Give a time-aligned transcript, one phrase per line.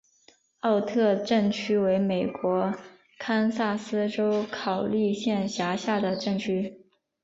[0.61, 2.73] 奥特镇区为美国
[3.19, 6.83] 堪萨斯州考利县辖下的镇区。